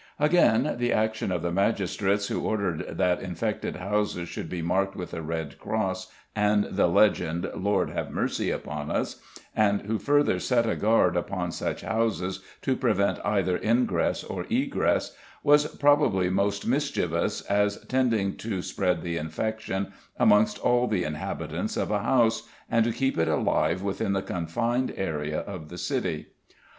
Again, 0.19 0.77
the 0.79 0.91
action 0.91 1.31
of 1.31 1.43
the 1.43 1.51
magistrates, 1.51 2.25
who 2.25 2.41
ordered 2.41 2.97
that 2.97 3.21
infected 3.21 3.75
houses 3.75 4.27
should 4.27 4.49
be 4.49 4.63
marked 4.63 4.95
with 4.95 5.13
a 5.13 5.21
red 5.21 5.59
cross 5.59 6.07
and 6.35 6.63
the 6.63 6.87
legend 6.87 7.47
"Lord, 7.55 7.91
have 7.91 8.09
mercy 8.09 8.49
upon 8.49 8.89
us," 8.89 9.21
and 9.55 9.81
who 9.83 9.99
further 9.99 10.39
set 10.39 10.67
a 10.67 10.75
guard 10.75 11.15
upon 11.15 11.51
such 11.51 11.81
houses 11.81 12.39
to 12.63 12.75
prevent 12.75 13.19
either 13.23 13.59
ingress 13.59 14.23
or 14.23 14.47
egress, 14.49 15.15
was 15.43 15.67
probably 15.75 16.31
most 16.31 16.65
mischievous, 16.65 17.41
as 17.41 17.77
tending 17.85 18.35
to 18.37 18.63
spread 18.63 19.03
the 19.03 19.17
infection 19.17 19.93
amongst 20.17 20.57
all 20.57 20.87
the 20.87 21.03
inhabitants 21.03 21.77
of 21.77 21.91
a 21.91 21.99
house, 21.99 22.49
and 22.71 22.85
to 22.85 22.91
keep 22.91 23.19
it 23.19 23.27
alive 23.27 23.83
within 23.83 24.13
the 24.13 24.23
confined 24.23 24.91
area 24.97 25.41
of 25.41 25.69
the 25.69 25.77
city. 25.77 26.29